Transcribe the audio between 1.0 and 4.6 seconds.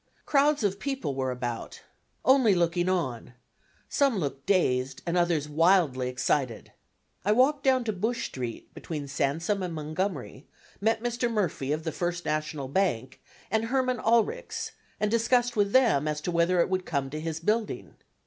were about, only looking on some looked